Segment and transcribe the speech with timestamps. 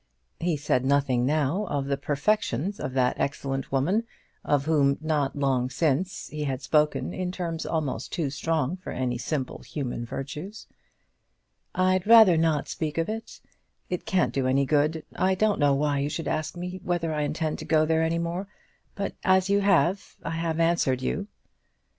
[0.39, 4.05] He said nothing now of the perfections of that excellent woman,
[4.43, 9.19] of whom not long since he had spoken in terms almost too strong for any
[9.19, 10.65] simple human virtues.
[11.75, 13.41] "I'd rather not speak of it.
[13.91, 15.05] It can't do any good.
[15.15, 18.17] I don't know why you should ask me whether I intend to go there any
[18.17, 18.47] more,
[18.95, 21.27] but as you have, I have answered you."